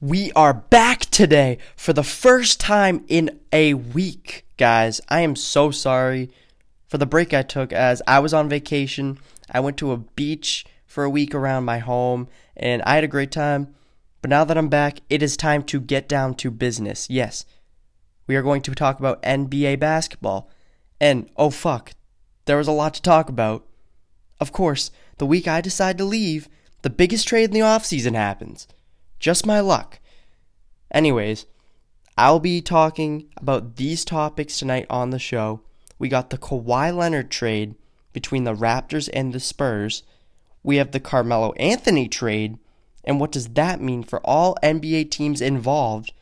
[0.00, 5.00] We are back today for the first time in a week, guys.
[5.08, 6.30] I am so sorry
[6.86, 9.18] for the break I took as I was on vacation.
[9.50, 13.08] I went to a beach for a week around my home and I had a
[13.08, 13.74] great time.
[14.22, 17.10] But now that I'm back, it is time to get down to business.
[17.10, 17.44] Yes,
[18.28, 20.48] we are going to talk about NBA basketball.
[21.00, 21.90] And oh fuck,
[22.44, 23.66] there was a lot to talk about.
[24.38, 26.48] Of course, the week I decide to leave,
[26.82, 28.68] the biggest trade in the offseason happens.
[29.18, 29.98] Just my luck.
[30.92, 31.46] Anyways,
[32.16, 35.60] I'll be talking about these topics tonight on the show.
[35.98, 37.74] We got the Kawhi Leonard trade
[38.12, 40.02] between the Raptors and the Spurs.
[40.62, 42.58] We have the Carmelo Anthony trade,
[43.04, 46.12] and what does that mean for all NBA teams involved?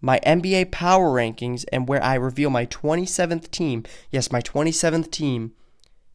[0.00, 3.84] My NBA power rankings and where I reveal my 27th team.
[4.10, 5.52] Yes, my 27th team.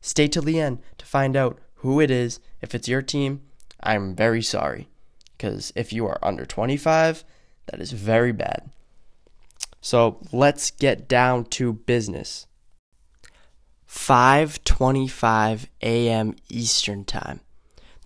[0.02, 2.40] Stay till the end to find out who it is.
[2.62, 3.42] If it's your team,
[3.82, 4.90] I'm very sorry.
[5.38, 7.24] Because if you are under 25,
[7.68, 8.72] that is very bad.
[9.82, 12.48] So let's get down to business.
[13.88, 16.36] 5:25 a.m.
[16.50, 17.42] Eastern Time.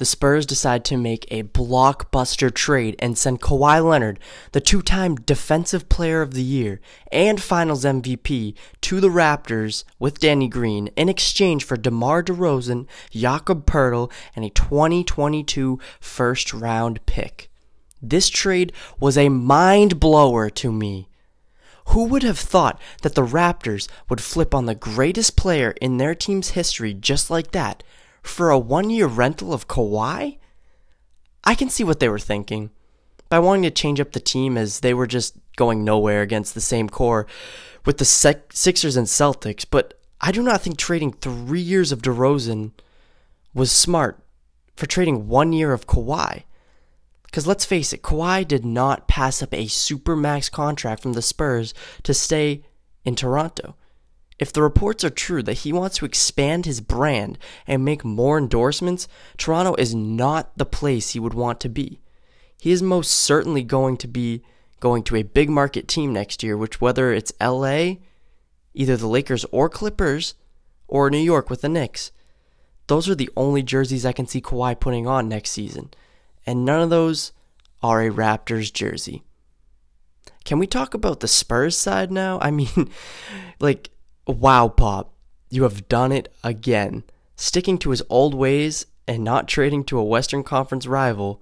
[0.02, 4.19] The Spurs decide to make a blockbuster trade and send Kawhi Leonard,
[4.52, 10.47] the two-time defensive player of the year and finals MVP, to the Raptors with Danny
[10.47, 17.52] Green in exchange for DeMar DeRozan, Jakob Poeltl, and a 2022 first-round pick.
[18.02, 21.09] This trade was a mind blower to me.
[21.89, 26.15] Who would have thought that the Raptors would flip on the greatest player in their
[26.15, 27.83] team's history just like that
[28.22, 30.38] for a one year rental of Kawhi?
[31.44, 32.69] I can see what they were thinking.
[33.30, 36.61] By wanting to change up the team as they were just going nowhere against the
[36.61, 37.27] same core
[37.86, 42.72] with the Sixers and Celtics, but I do not think trading three years of DeRozan
[43.53, 44.22] was smart
[44.75, 46.44] for trading one year of Kawhi.
[47.23, 51.73] Because let's face it, Kawhi did not pass up a supermax contract from the Spurs
[52.03, 52.64] to stay
[53.05, 53.75] in Toronto.
[54.42, 58.39] If the reports are true that he wants to expand his brand and make more
[58.39, 59.08] endorsements,
[59.38, 62.02] Toronto is not the place he would want to be.
[62.60, 64.42] He is most certainly going to be
[64.80, 67.98] going to a big market team next year, which whether it's LA,
[68.73, 70.33] either the Lakers or Clippers,
[70.88, 72.11] or New York with the Knicks,
[72.88, 75.92] those are the only jerseys I can see Kawhi putting on next season.
[76.48, 77.32] And none of those
[77.83, 79.23] are a Raptors jersey.
[80.45, 82.39] Can we talk about the Spurs side now?
[82.42, 82.89] I mean,
[83.60, 83.90] like
[84.27, 85.14] Wow, Pop,
[85.49, 87.04] you have done it again.
[87.36, 91.42] Sticking to his old ways and not trading to a Western Conference rival,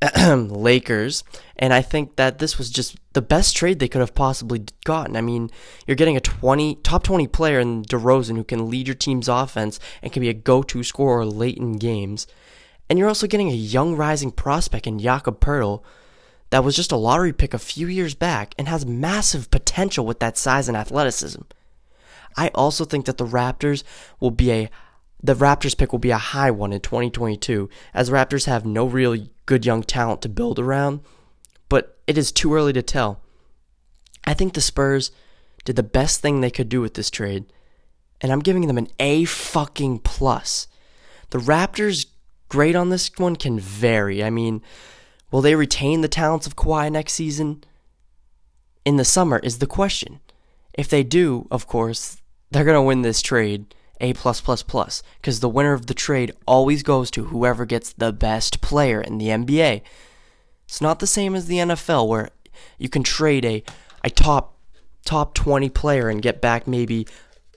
[0.26, 1.24] Lakers.
[1.56, 5.16] And I think that this was just the best trade they could have possibly gotten.
[5.16, 5.50] I mean,
[5.86, 9.80] you're getting a 20 top 20 player in DeRozan who can lead your team's offense
[10.02, 12.26] and can be a go-to scorer late in games.
[12.88, 15.82] And you're also getting a young rising prospect in Jakob Poeltl
[16.50, 20.20] that was just a lottery pick a few years back and has massive potential with
[20.20, 21.42] that size and athleticism.
[22.36, 23.82] I also think that the Raptors
[24.20, 24.70] will be a
[25.22, 29.30] the Raptors pick will be a high one in 2022 as Raptors have no really
[29.46, 31.00] good young talent to build around,
[31.68, 33.20] but it is too early to tell.
[34.24, 35.10] I think the Spurs
[35.64, 37.46] did the best thing they could do with this trade,
[38.20, 40.68] and I'm giving them an A fucking plus.
[41.30, 42.06] The Raptors
[42.48, 44.22] grade on this one can vary.
[44.22, 44.62] I mean,
[45.30, 47.64] will they retain the talents of Kawhi next season?
[48.84, 50.20] In the summer is the question.
[50.74, 52.18] If they do, of course,
[52.50, 57.10] they're going to win this trade A because the winner of the trade always goes
[57.12, 59.82] to whoever gets the best player in the NBA.
[60.66, 62.30] It's not the same as the NFL where
[62.78, 63.62] you can trade a
[64.04, 64.56] a top
[65.04, 67.06] top 20 player and get back maybe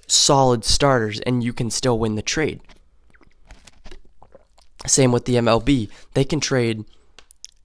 [0.08, 2.62] solid starters and you can still win the trade.
[4.88, 5.90] Same with the MLB.
[6.14, 6.86] They can trade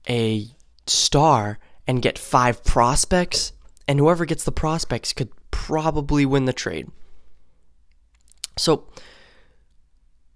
[0.07, 0.47] a
[0.85, 3.53] star and get five prospects
[3.87, 6.89] and whoever gets the prospects could probably win the trade.
[8.57, 8.87] So,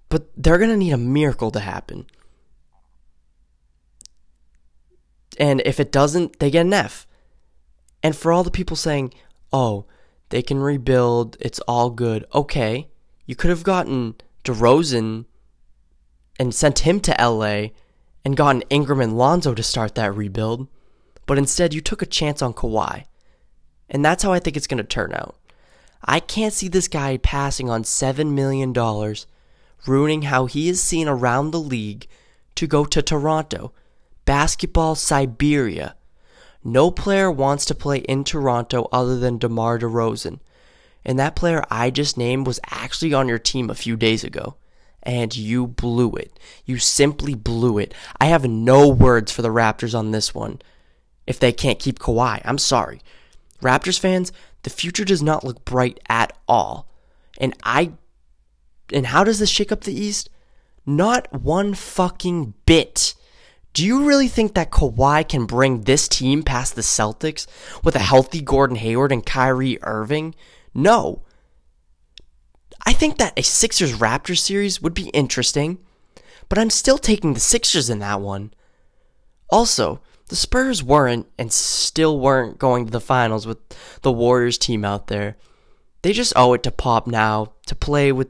[0.10, 2.08] but they're going to need a miracle to happen.
[5.38, 7.08] And if it doesn't, they get an F.
[8.04, 9.14] And for all the people saying,
[9.54, 9.86] oh,
[10.30, 12.26] they can rebuild, it's all good.
[12.34, 12.90] Okay,
[13.26, 15.26] you could have gotten DeRozan
[16.40, 17.70] and sent him to LA
[18.26, 20.68] and gotten Ingram and Lonzo to start that rebuild.
[21.26, 23.06] But instead, you took a chance on Kawhi.
[23.90, 25.39] And that's how I think it's going to turn out.
[26.04, 28.74] I can't see this guy passing on $7 million,
[29.86, 32.08] ruining how he is seen around the league
[32.56, 33.74] to go to Toronto.
[34.26, 35.96] Basketball Siberia.
[36.64, 40.40] No player wants to play in Toronto other than DeMar DeRozan.
[41.04, 44.56] And that player I just named was actually on your team a few days ago.
[45.02, 46.38] And you blew it.
[46.66, 47.94] You simply blew it.
[48.20, 50.62] I have no words for the Raptors on this one.
[51.30, 52.42] if they can't keep Kawhi.
[52.44, 53.02] I'm sorry.
[53.62, 54.32] Raptors fans,
[54.64, 56.88] the future does not look bright at all.
[57.40, 57.94] And I
[58.92, 60.30] and how does this shake up the East?
[60.86, 63.14] Not one fucking bit.
[63.74, 67.46] Do you really think that Kawhi can bring this team past the Celtics
[67.84, 70.34] with a healthy Gordon Hayward and Kyrie Irving?
[70.74, 71.24] No.
[72.86, 75.78] I think that a Sixers Raptors series would be interesting,
[76.48, 78.52] but I'm still taking the Sixers in that one.
[79.52, 83.58] Also, the Spurs weren't and still weren't going to the finals with
[84.02, 85.38] the Warriors team out there.
[86.02, 88.30] They just owe it to Pop now to play with,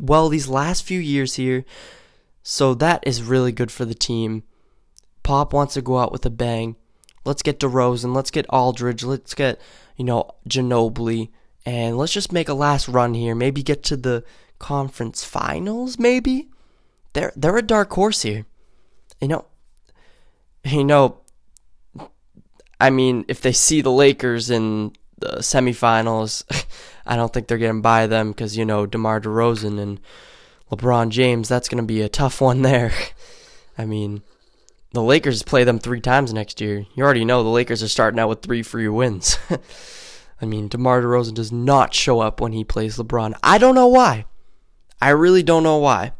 [0.00, 1.64] well, these last few years here.
[2.42, 4.42] So that is really good for the team.
[5.22, 6.76] Pop wants to go out with a bang.
[7.24, 8.14] Let's get DeRozan.
[8.14, 9.02] Let's get Aldridge.
[9.02, 9.60] Let's get,
[9.96, 11.30] you know, Ginobili.
[11.64, 13.34] And let's just make a last run here.
[13.34, 14.22] Maybe get to the
[14.58, 16.50] conference finals, maybe?
[17.14, 18.46] They're they're a dark horse here.
[19.20, 19.46] You know
[20.66, 21.20] you know
[22.80, 26.44] I mean, if they see the Lakers in the semifinals,
[27.06, 30.00] I don't think they're getting by them because, you know, DeMar DeRozan and
[30.70, 32.92] LeBron James, that's going to be a tough one there.
[33.78, 34.22] I mean,
[34.92, 36.86] the Lakers play them three times next year.
[36.94, 39.38] You already know the Lakers are starting out with three free wins.
[40.40, 43.34] I mean, DeMar DeRozan does not show up when he plays LeBron.
[43.42, 44.26] I don't know why.
[45.00, 46.12] I really don't know why.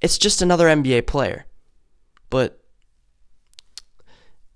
[0.00, 1.46] It's just another NBA player.
[2.30, 2.60] But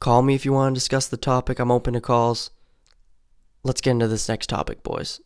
[0.00, 1.58] Call me if you want to discuss the topic.
[1.58, 2.50] I'm open to calls.
[3.62, 5.20] Let's get into this next topic, boys.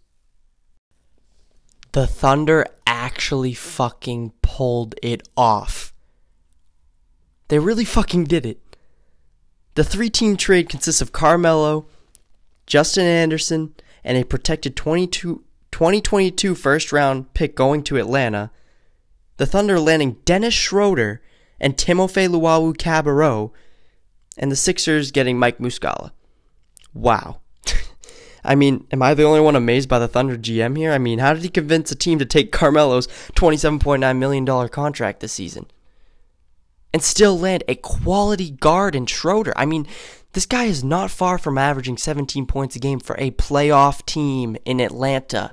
[1.93, 5.93] The Thunder actually fucking pulled it off.
[7.49, 8.61] They really fucking did it.
[9.75, 11.87] The three team trade consists of Carmelo,
[12.66, 18.50] Justin Anderson, and a protected 22, 2022 first round pick going to Atlanta.
[19.37, 21.23] The Thunder landing Dennis Schroeder
[21.61, 23.50] and Timofey Luwawu-Cabarrot,
[24.37, 26.12] and the Sixers getting Mike Muscala.
[26.94, 27.41] Wow.
[28.44, 30.93] I mean, am I the only one amazed by the Thunder GM here?
[30.93, 35.32] I mean, how did he convince a team to take Carmelo's $27.9 million contract this
[35.32, 35.67] season?
[36.93, 39.53] And still land a quality guard in Schroeder.
[39.56, 39.87] I mean,
[40.32, 44.56] this guy is not far from averaging 17 points a game for a playoff team
[44.64, 45.53] in Atlanta.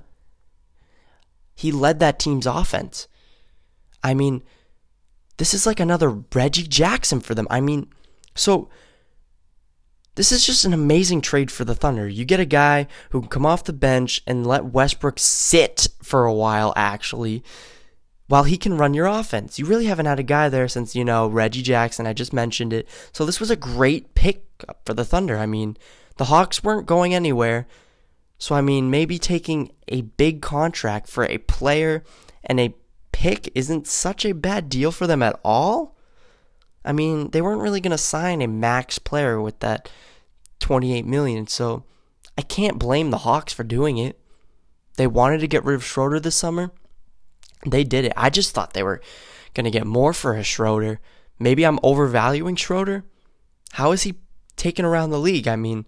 [1.55, 3.07] He led that team's offense.
[4.03, 4.43] I mean,
[5.37, 7.47] this is like another Reggie Jackson for them.
[7.49, 7.89] I mean,
[8.35, 8.69] so
[10.15, 12.07] this is just an amazing trade for the Thunder.
[12.07, 16.25] You get a guy who can come off the bench and let Westbrook sit for
[16.25, 17.43] a while, actually,
[18.27, 19.59] while he can run your offense.
[19.59, 22.07] You really haven't had a guy there since, you know, Reggie Jackson.
[22.07, 22.87] I just mentioned it.
[23.11, 24.45] So this was a great pick
[24.85, 25.37] for the Thunder.
[25.37, 25.75] I mean,
[26.17, 27.67] the Hawks weren't going anywhere.
[28.37, 32.03] So, I mean, maybe taking a big contract for a player
[32.43, 32.75] and a
[33.11, 35.95] pick isn't such a bad deal for them at all.
[36.83, 39.89] I mean, they weren't really going to sign a max player with that
[40.59, 41.83] 28 million, so
[42.37, 44.19] I can't blame the Hawks for doing it.
[44.97, 46.71] They wanted to get rid of Schroeder this summer.
[47.65, 48.13] They did it.
[48.15, 49.01] I just thought they were
[49.53, 50.99] going to get more for a Schroeder.
[51.39, 53.03] Maybe I'm overvaluing Schroeder.
[53.73, 54.15] How is he
[54.55, 55.47] taken around the league?
[55.47, 55.85] I mean,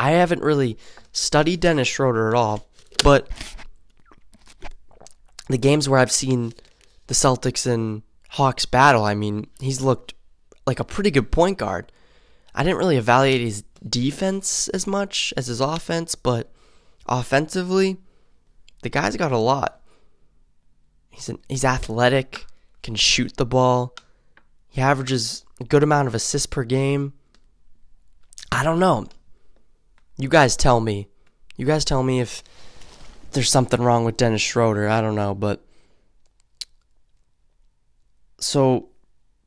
[0.00, 0.78] I haven't really
[1.12, 2.66] studied Dennis Schroeder at all,
[3.04, 3.28] but
[5.50, 6.54] the games where I've seen
[7.08, 10.14] the Celtics and Hawks battle, I mean, he's looked
[10.66, 11.92] like a pretty good point guard.
[12.54, 16.50] I didn't really evaluate his defense as much as his offense, but
[17.06, 17.98] offensively,
[18.80, 19.82] the guy's got a lot.
[21.10, 22.46] He's an, he's athletic,
[22.82, 23.94] can shoot the ball.
[24.70, 27.12] He averages a good amount of assists per game.
[28.50, 29.06] I don't know.
[30.20, 31.08] You guys tell me.
[31.56, 32.42] You guys tell me if
[33.32, 34.86] there's something wrong with Dennis Schroeder.
[34.86, 35.64] I don't know, but
[38.38, 38.90] so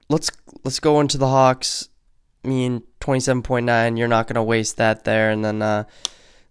[0.10, 0.32] let's
[0.64, 1.90] let's go into the Hawks.
[2.44, 3.98] I mean, twenty seven point nine.
[3.98, 5.84] You're not gonna waste that there, and then uh,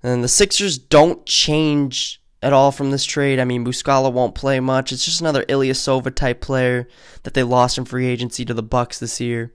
[0.02, 3.40] and then the Sixers don't change at all from this trade.
[3.40, 4.92] I mean, Muscala won't play much.
[4.92, 6.88] It's just another Ilyasova type player
[7.24, 9.52] that they lost in free agency to the Bucks this year.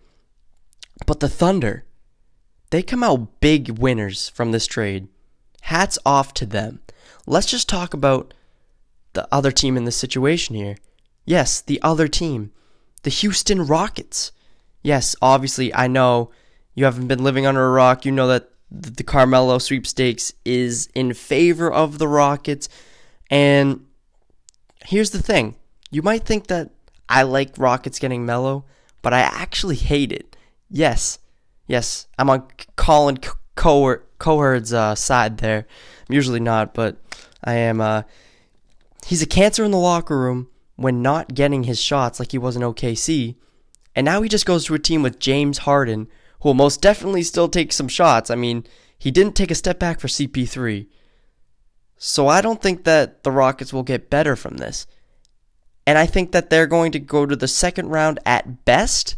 [1.05, 1.85] But the Thunder,
[2.69, 5.07] they come out big winners from this trade.
[5.61, 6.81] Hats off to them.
[7.25, 8.33] Let's just talk about
[9.13, 10.77] the other team in this situation here.
[11.25, 12.51] Yes, the other team
[13.03, 14.31] the Houston Rockets.
[14.81, 16.31] Yes, obviously, I know
[16.75, 18.05] you haven't been living under a rock.
[18.05, 22.67] You know that the Carmelo sweepstakes is in favor of the Rockets.
[23.29, 23.85] And
[24.85, 25.55] here's the thing
[25.89, 26.71] you might think that
[27.07, 28.65] I like Rockets getting Melo,
[29.01, 30.35] but I actually hate it.
[30.69, 31.19] Yes,
[31.67, 33.19] yes, I'm on Colin
[33.55, 35.67] Cowherd's uh, side there.
[36.07, 36.97] I'm usually not, but
[37.43, 37.81] I am.
[37.81, 38.03] Uh,
[39.05, 40.49] he's a cancer in the locker room.
[40.75, 43.35] when not getting his shots like he was in OKC.
[43.95, 46.07] And now he just goes to a team with James Harden,
[46.41, 48.29] who will most definitely still take some shots.
[48.29, 48.63] I mean,
[48.97, 50.87] he didn't take a step back for CP3.
[51.97, 54.85] So I don't think that the Rockets will get better from this.
[55.87, 59.15] And I think that they're going to go to the second round at best,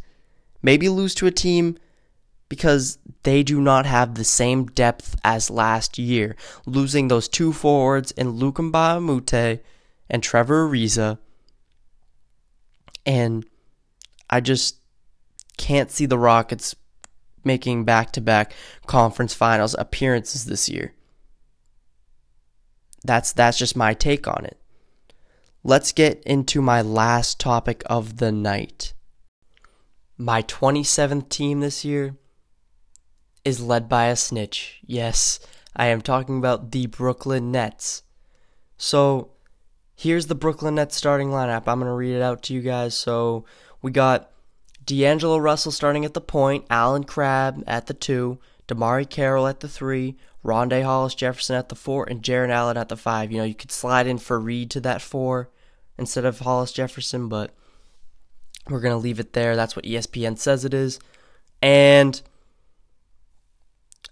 [0.61, 1.77] maybe lose to a team
[2.49, 8.11] because they do not have the same depth as last year, losing those two forwards
[8.11, 9.61] in Luc Mbah a Moute
[10.09, 11.19] and Trevor Ariza.
[13.05, 13.45] And
[14.29, 14.77] I just
[15.57, 16.75] can't see the Rockets
[17.43, 18.53] making back to back
[18.85, 20.93] conference finals appearances this year.
[23.03, 24.57] That's that's just my take on it.
[25.63, 28.93] Let's get into my last topic of the night.
[30.17, 32.18] My 27th team this year
[33.46, 34.79] is led by a snitch.
[34.86, 35.39] Yes,
[35.75, 38.03] I am talking about the Brooklyn Nets.
[38.77, 39.31] So,
[39.96, 41.63] here's the Brooklyn Nets starting lineup.
[41.67, 42.96] I'm going to read it out to you guys.
[42.96, 43.46] So,
[43.81, 44.31] we got
[44.86, 49.67] D'Angelo Russell starting at the point, Allen Crabbe at the two, DeMarre Carroll at the
[49.67, 53.31] three, Rondae Hollis Jefferson at the four, and Jarrett Allen at the five.
[53.31, 55.50] You know, you could slide in Faried to that four
[55.98, 57.53] instead of Hollis Jefferson, but
[58.69, 59.55] we're going to leave it there.
[59.55, 61.00] That's what ESPN says it is.
[61.62, 62.22] And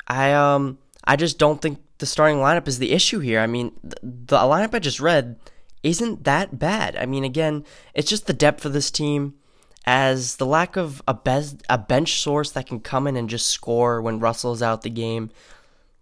[0.07, 3.39] I um I just don't think the starting lineup is the issue here.
[3.39, 5.37] I mean, the, the lineup I just read
[5.83, 6.95] isn't that bad.
[6.95, 9.35] I mean, again, it's just the depth of this team
[9.85, 13.47] as the lack of a, be- a bench source that can come in and just
[13.47, 15.29] score when Russell's out the game.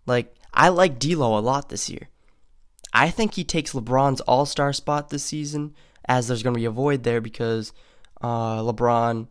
[0.05, 2.09] Like, I like D'Lo a lot this year.
[2.93, 5.75] I think he takes LeBron's All Star spot this season,
[6.07, 7.74] as there's going to be a void there because
[8.21, 9.27] uh, LeBron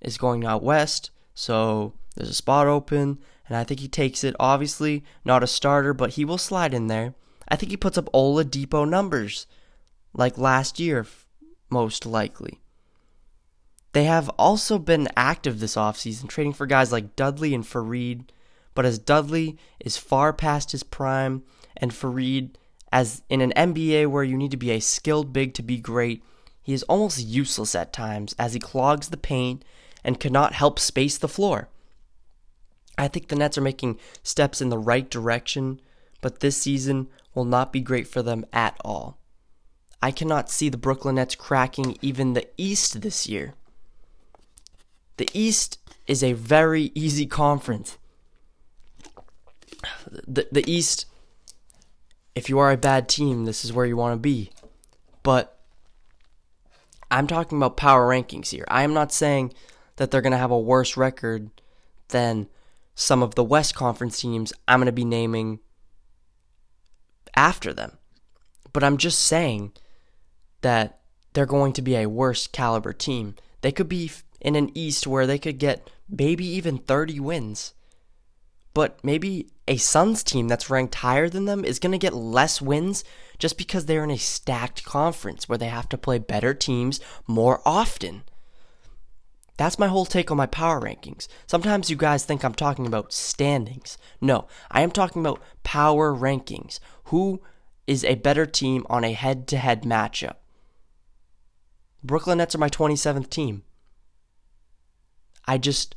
[0.00, 4.36] is going out west, so there's a spot open, and I think he takes it.
[4.38, 7.14] Obviously, not a starter, but he will slide in there.
[7.48, 9.46] I think he puts up Oladipo numbers,
[10.14, 11.06] like last year,
[11.70, 12.60] most likely.
[13.92, 18.24] They have also been active this offseason, trading for guys like Dudley and Faried
[18.74, 21.42] but as Dudley is far past his prime,
[21.76, 22.54] and Faried,
[22.90, 26.22] as in an NBA where you need to be a skilled big to be great,
[26.62, 29.64] he is almost useless at times as he clogs the paint
[30.04, 31.68] and cannot help space the floor.
[32.98, 35.80] I think the Nets are making steps in the right direction,
[36.20, 39.18] but this season will not be great for them at all.
[40.02, 43.54] I cannot see the Brooklyn Nets cracking even the East this year.
[45.16, 47.98] The East is a very easy conference
[50.26, 51.06] the the East.
[52.34, 54.50] If you are a bad team, this is where you want to be.
[55.22, 55.58] But
[57.10, 58.64] I'm talking about power rankings here.
[58.68, 59.52] I am not saying
[59.96, 61.50] that they're going to have a worse record
[62.08, 62.48] than
[62.94, 65.60] some of the West Conference teams I'm going to be naming
[67.34, 67.98] after them.
[68.72, 69.72] But I'm just saying
[70.62, 71.00] that
[71.32, 73.34] they're going to be a worse caliber team.
[73.60, 77.74] They could be in an East where they could get maybe even 30 wins.
[78.74, 82.60] But maybe a Suns team that's ranked higher than them is going to get less
[82.60, 83.04] wins
[83.38, 87.60] just because they're in a stacked conference where they have to play better teams more
[87.66, 88.22] often.
[89.62, 91.28] That's my whole take on my power rankings.
[91.46, 93.96] Sometimes you guys think I'm talking about standings.
[94.20, 96.80] No, I am talking about power rankings.
[97.04, 97.40] Who
[97.86, 100.34] is a better team on a head to head matchup?
[102.02, 103.62] Brooklyn Nets are my 27th team.
[105.46, 105.94] I just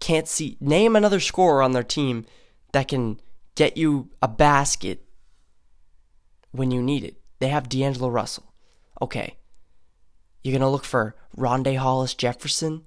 [0.00, 0.56] can't see.
[0.58, 2.26] Name another scorer on their team
[2.72, 3.20] that can
[3.54, 5.04] get you a basket
[6.50, 7.20] when you need it.
[7.38, 8.52] They have D'Angelo Russell.
[9.00, 9.36] Okay.
[10.42, 12.82] You're going to look for Rondae Hollis Jefferson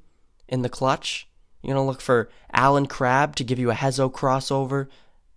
[0.49, 1.27] in the clutch.
[1.61, 4.87] You're going to look for Allen Crabbe to give you a Hezo crossover,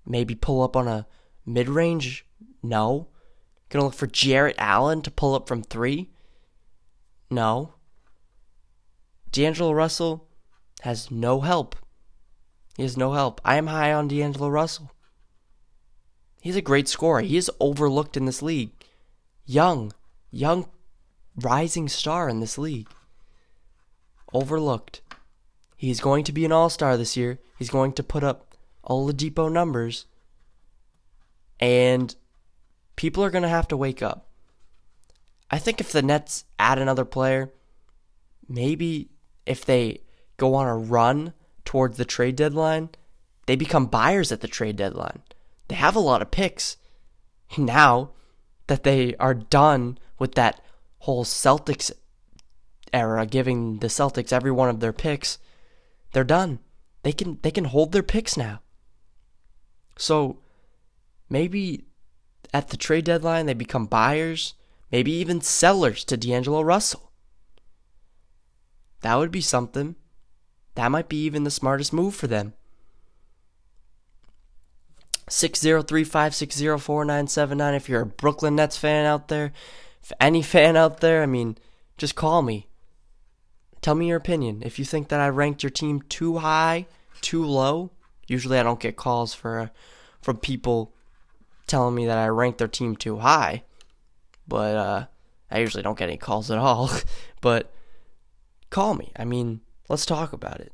[0.05, 1.07] maybe pull up on a
[1.47, 2.27] mid range.
[2.63, 3.09] No.
[3.69, 6.11] Going to look for Jarrett Allen to pull up from three.
[7.31, 7.75] No.
[9.31, 10.27] D'Angelo Russell
[10.83, 11.77] has no help
[12.77, 13.41] he has no help.
[13.45, 14.91] I am high on D'Angelo Russell.
[16.41, 17.21] He's a great scorer.
[17.21, 18.73] He is overlooked in this league.
[19.45, 19.93] Young,
[20.31, 20.69] young,
[21.37, 22.89] rising star in this league.
[24.33, 25.01] Overlooked.
[25.77, 27.39] He's going to be an all star this year.
[27.59, 28.55] He's going to put up
[28.89, 30.07] Oladipo numbers.
[31.61, 32.15] And
[32.97, 34.29] people are going to have to wake up.
[35.51, 37.53] I think if the Nets add another player,
[38.49, 39.11] maybe
[39.45, 40.03] if they
[40.37, 41.35] go on a run
[41.65, 42.91] towards the trade deadline,
[43.47, 45.23] they become buyers at the trade deadline.
[45.69, 46.77] They have a lot of picks.
[47.59, 48.11] Now
[48.67, 50.65] that they are done with that
[51.01, 51.91] whole Celtics
[52.93, 55.39] era, giving the Celtics every one of their picks,
[56.13, 56.59] they're done.
[57.03, 58.61] They can they can hold their picks now.
[59.97, 60.39] So
[61.29, 61.85] maybe
[62.53, 64.55] at the trade deadline they become buyers.
[64.91, 67.13] Maybe even sellers to D'Angelo Russell.
[69.01, 69.97] That would be something.
[70.75, 72.53] That might be even the smartest move for them.
[75.29, 79.53] 603-560-4979 if you're a Brooklyn Nets fan out there.
[80.03, 81.57] If any fan out there, I mean,
[81.97, 82.67] just call me.
[83.83, 84.63] Tell me your opinion.
[84.65, 86.87] If you think that I ranked your team too high,
[87.21, 87.91] too low,
[88.29, 89.71] usually I don't get calls for
[90.23, 90.95] from people
[91.67, 93.65] telling me that I ranked their team too high.
[94.47, 95.07] But uh,
[95.51, 96.91] I usually don't get any calls at all.
[97.41, 97.73] but
[98.71, 99.13] call me.
[99.17, 100.73] I mean, let's talk about it.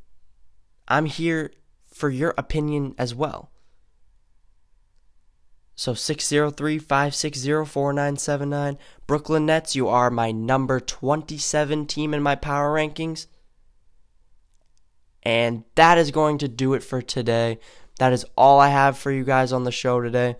[0.86, 1.50] I'm here
[1.86, 3.50] for your opinion as well.
[5.78, 8.76] So 603-560-4979.
[9.06, 13.28] Brooklyn Nets, you are my number 27 team in my power rankings.
[15.22, 17.60] And that is going to do it for today.
[18.00, 20.34] That is all I have for you guys on the show today.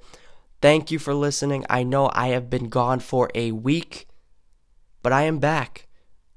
[0.60, 1.64] Thank you for listening.
[1.70, 4.08] I know I have been gone for a week,
[5.04, 5.86] but I am back.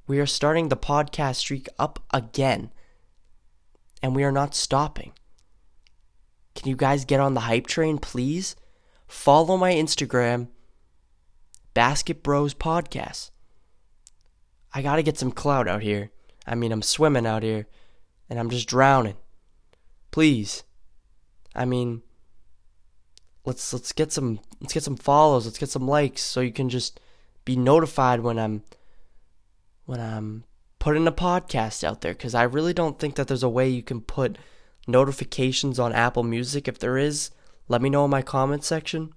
[0.05, 2.71] We are starting the podcast streak up again,
[4.03, 5.13] and we are not stopping.
[6.53, 8.55] Can you guys get on the hype train, please?
[9.11, 10.47] Follow my Instagram,
[11.73, 13.29] Basket Bros Podcast.
[14.73, 16.11] I gotta get some clout out here.
[16.47, 17.67] I mean, I'm swimming out here,
[18.29, 19.17] and I'm just drowning.
[20.11, 20.63] Please.
[21.53, 22.03] I mean,
[23.45, 26.69] let's let's get some let's get some follows, let's get some likes so you can
[26.69, 27.01] just
[27.43, 28.63] be notified when I'm
[29.85, 30.45] when I'm
[30.79, 33.83] putting a podcast out there cuz I really don't think that there's a way you
[33.83, 34.37] can put
[34.87, 36.69] notifications on Apple Music.
[36.69, 37.29] If there is,
[37.71, 39.13] let me know in my comment section.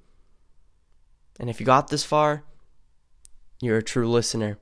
[1.39, 2.45] And if you got this far,
[3.61, 4.59] you're a true listener.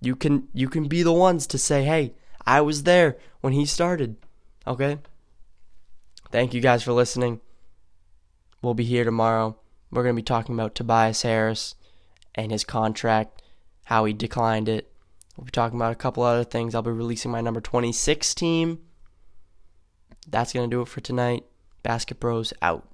[0.00, 2.14] You can you can be the ones to say, "Hey,
[2.46, 4.16] I was there when he started."
[4.66, 4.98] Okay?
[6.30, 7.40] Thank you guys for listening
[8.62, 9.56] We'll be here tomorrow.
[9.90, 11.74] We're going to be talking about Tobias Harris
[12.34, 13.42] and his contract,
[13.84, 14.92] how he declined it.
[15.36, 16.74] We'll be talking about a couple other things.
[16.74, 18.80] I'll be releasing my number 26 team.
[20.28, 21.44] That's going to do it for tonight.
[21.82, 22.86] Basket Bros out.